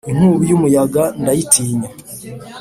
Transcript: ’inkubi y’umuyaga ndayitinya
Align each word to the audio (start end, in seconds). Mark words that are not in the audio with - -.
’inkubi 0.11 0.43
y’umuyaga 0.49 1.03
ndayitinya 1.21 1.89